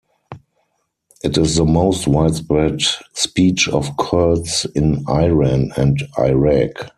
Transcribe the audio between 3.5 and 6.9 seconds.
of Kurds in Iran and Iraq.